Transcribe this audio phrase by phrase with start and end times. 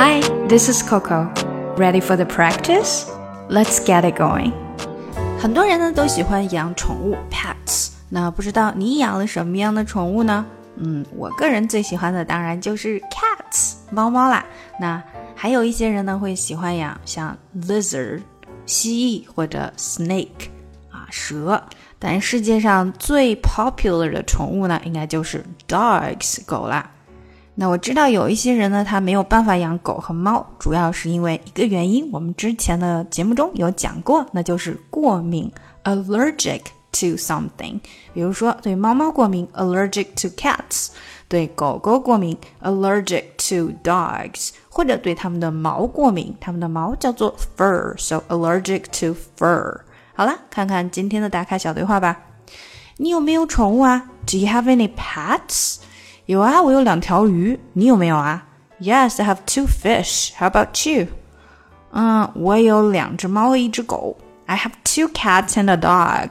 [0.00, 1.28] Hi, this is Coco.
[1.76, 3.10] Ready for the practice?
[3.48, 4.52] Let's get it going.
[5.40, 10.46] 很多人呢都喜欢养宠物 pets，那不知道你养了什么样的宠物呢？
[10.76, 14.46] 嗯，我个人最喜欢的当然就是 cats 猫猫啦。
[14.78, 15.02] 那
[15.34, 18.22] 还有一些人呢会喜欢养像 lizard
[18.66, 20.46] 蜥蜴或者 snake
[20.92, 21.60] 啊蛇。
[21.98, 26.88] 但世界上最 popular 的宠物呢，应该就是 dogs 狗啦。
[27.60, 35.50] 那我知道有一些人呢，他没有办法养狗和猫，主要是因为一个原因，我们之前的节目中有讲过，那就是过敏
[35.82, 36.60] allergic
[36.92, 37.80] to something。
[38.14, 40.90] 比如说对猫猫过敏 allergic to cats，
[41.26, 49.80] 对狗狗过敏 allergic to dogs，或者对它们的毛过敏，它们的毛叫做 fur，so allergic to fur。
[50.14, 52.20] 好了，看看今天的打卡小对话吧。
[52.98, 55.78] 你有没有宠物啊？Do you have any pets？
[56.28, 57.58] 有啊，我有两条鱼。
[57.72, 58.46] 你有没有啊
[58.82, 60.32] ？Yes, I have two fish.
[60.38, 61.06] How about you?
[61.90, 64.14] 嗯，我有两只猫和一只狗。
[64.44, 66.28] I have two cats and a dog.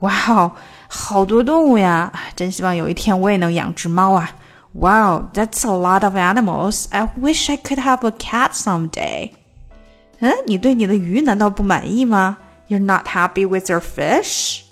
[0.00, 0.50] 哇哦，
[0.88, 2.12] 好多动物呀！
[2.34, 4.32] 真希望有一天我也能养只猫啊
[4.72, 6.86] ！Wow, that's a lot of animals.
[6.90, 9.30] I wish I could have a cat someday.
[10.18, 14.62] 嗯，你对你的鱼难道不满意吗？You're not happy with your fish?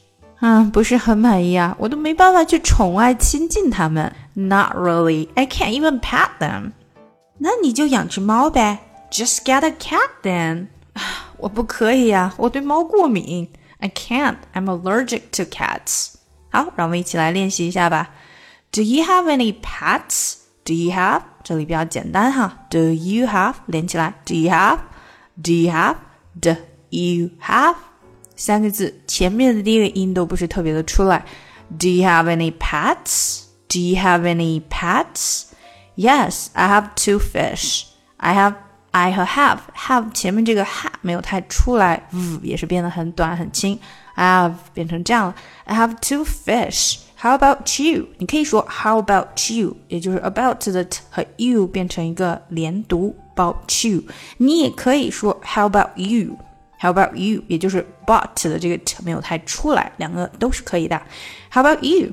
[0.41, 4.12] 嗯，不是很满意啊，我都没办法去宠爱亲近它们。
[4.38, 6.72] Not really, I can't even pet them。
[7.38, 8.80] 那你就养只猫呗，
[9.12, 10.68] Just get a cat then。
[11.38, 13.50] 我不可以呀，我对猫过敏。
[13.80, 16.14] I can't, I'm allergic to cats。
[16.50, 18.12] 好，让我们一起来练习一下吧。
[18.72, 20.36] Do you have any pets?
[20.64, 21.23] Do you have？
[21.44, 22.66] 这里比较简单哈。
[22.70, 23.56] Do you have？
[23.66, 24.14] 连起来。
[24.26, 26.56] Do you have？Do you have？Do
[26.90, 27.76] you have？
[28.36, 31.26] 三个字前面的第一个音都不是特别的出来。
[31.78, 33.44] Do you have any pets?
[33.68, 35.54] Do you have any pets?
[35.96, 37.86] Yes, I have two fish.
[38.18, 38.56] I have
[38.92, 43.80] I 和 have have 前面这个 ha 没有太出来，v 也是变得很短很轻。
[44.16, 45.36] I have 变成这样了。
[45.66, 47.00] I have two fish.
[47.18, 48.08] How about you？
[48.18, 49.78] 你可以说 How about you？
[49.88, 54.03] 也就是 about 的 t 和 you 变成一个连读，about you。
[54.38, 57.41] 你也可以说 How about you？How about you？
[57.47, 61.02] 也就是 but 的这个 t 没有太出来，两个都是可以的。
[61.52, 62.12] How about you?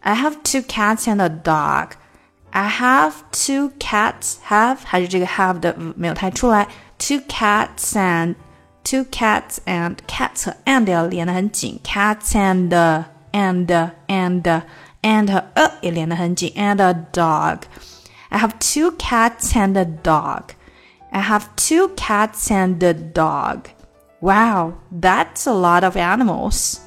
[0.00, 1.96] I have two cats and a dog.
[2.52, 4.36] I have two cats.
[4.48, 6.66] Have 还是这个 have 的没有太出来。
[6.98, 8.36] Two cats and
[8.84, 11.80] two cats and cats 和 and 要连得很紧。
[11.84, 12.70] Cats and
[13.32, 14.62] and and
[15.02, 16.52] and 和 a 也连得很紧。
[16.56, 17.62] And a dog.
[18.30, 20.54] I have two cats and a dog.
[21.10, 23.68] I have two cats and a dog.
[24.20, 26.80] Wow, that's a lot of animals.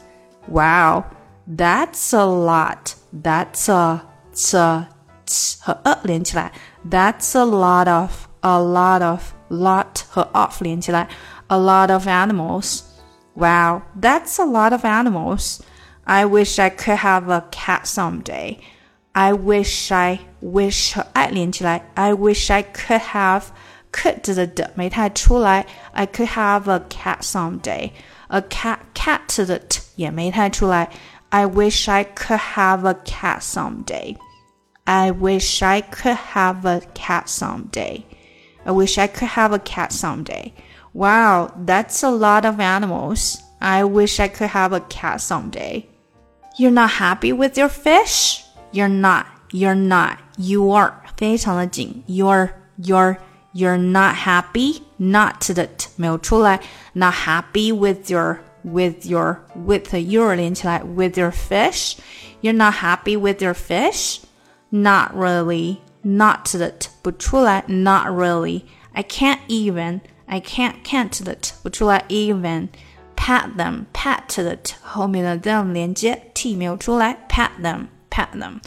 [0.47, 1.05] Wow,
[1.47, 2.95] that's a lot.
[3.13, 4.01] That's a,
[4.31, 4.87] it's a,
[5.61, 6.51] 和 a 连起来，
[6.89, 11.07] That's a lot of, a lot of, lot 和 of 连起来，
[11.47, 12.81] a lot of animals.
[13.35, 15.59] Wow, that's a lot of animals.
[16.03, 18.57] I wish I could have a cat someday.
[19.13, 23.43] I wish I wish 和 I 连起来，I wish I could have
[23.91, 27.91] could 的的没太出来，I could have a cat someday.
[28.27, 30.89] A cat cat 的 t 也没太出来
[31.33, 34.17] ，I wish I could have a cat someday.
[34.85, 38.05] I wish I could have a cat someday.
[38.65, 40.53] I wish I could have a cat someday.
[40.93, 43.41] Wow, that's a lot of animals.
[43.61, 45.87] I wish I could have a cat someday.
[46.57, 48.43] You're not happy with your fish?
[48.71, 49.27] You're not.
[49.51, 50.17] You're not.
[50.37, 50.93] You are.
[51.15, 52.03] 非常的紧。
[52.07, 52.49] You're.
[52.81, 53.17] You're.
[53.51, 56.59] You're not happy, not 的 t 没有出来，
[56.93, 61.97] not happy with your with your with your 连起来 with your fish.
[62.41, 64.19] You're not happy with your fish?
[64.69, 68.63] Not really, not 的 t 不出来，not really.
[68.93, 72.69] I can't even, I can't can't 的 t 不出来，even.
[73.15, 78.61] Pat them, pat 的 t 后面的 them 连接 t 没有出来，pat them, pat them.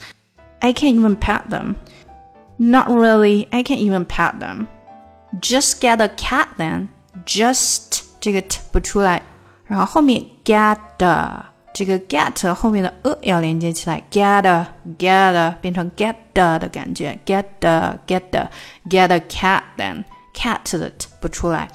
[0.60, 1.76] I can't even pat them.
[2.58, 4.66] Not really, I can't even pat them.
[5.40, 6.88] Just get a cat then.
[7.24, 9.22] Just 这个 t 不出来，
[9.66, 10.78] 然后后面 get
[11.74, 14.66] 这个 get 后面的 a 要连接起来，get a
[14.98, 18.50] get a 变成 get 的感觉，get a get a
[18.88, 20.04] get a cat then.
[20.34, 21.68] Cat 的 t 不出来，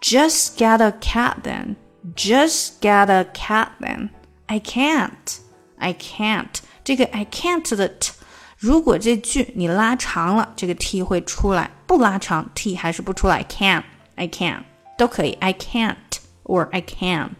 [0.00, 1.74] Just get a cat then.
[2.14, 4.10] Just get a cat then.
[4.46, 5.38] I can't.
[5.78, 6.46] I can't.
[6.84, 8.12] 这个 I can't 的 t
[8.56, 13.44] 如果这句你拉长了，这个 t 会出来；不拉长，t 还是不出来。
[13.48, 13.82] Can,
[14.14, 14.64] I can
[14.96, 15.32] 都可以。
[15.40, 15.96] I can't
[16.44, 17.36] or I can.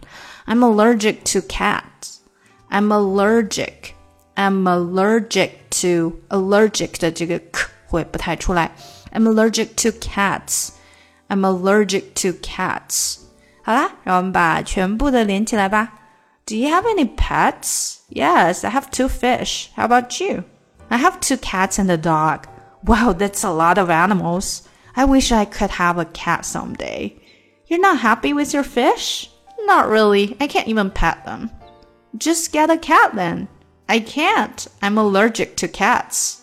[0.47, 2.21] I'm allergic to cats.
[2.71, 3.95] I'm allergic.
[4.37, 8.71] I'm allergic to allergic 的这个 k 会不太出来。
[9.13, 10.71] I'm allergic to cats.
[11.29, 13.19] I'm allergic to cats.
[13.63, 15.93] 好啦，让我们把全部的连起来吧。
[16.47, 17.97] Do you have any pets?
[18.11, 19.69] Yes, I have two fish.
[19.77, 20.45] How about you?
[20.89, 22.45] I have two cats and a dog.
[22.85, 24.63] Wow, that's a lot of animals.
[24.95, 27.21] I wish I could have a cat someday.
[27.74, 29.32] You're not happy with your fish?
[29.62, 30.38] Not really.
[30.40, 31.50] I can't even pet them.
[32.16, 33.48] Just get a cat then.
[33.90, 34.68] I can't.
[34.84, 36.43] I'm allergic to cats.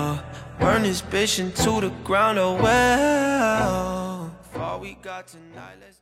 [0.61, 4.31] Burn this bitch into the ground, oh well.
[4.61, 6.00] All we got tonight, let's